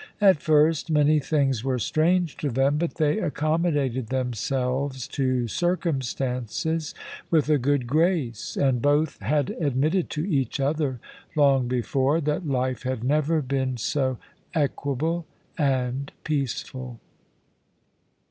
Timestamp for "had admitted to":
9.21-10.25